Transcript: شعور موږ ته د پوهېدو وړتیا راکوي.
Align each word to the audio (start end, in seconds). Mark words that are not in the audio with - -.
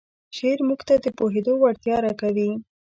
شعور 0.35 0.59
موږ 0.67 0.79
ته 0.87 0.95
د 1.03 1.05
پوهېدو 1.17 1.53
وړتیا 1.57 1.95
راکوي. 2.05 2.51